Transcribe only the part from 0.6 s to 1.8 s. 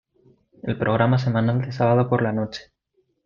El programa semanal de